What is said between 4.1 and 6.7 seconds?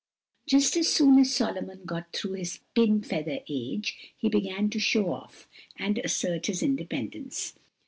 he began to show off and assert his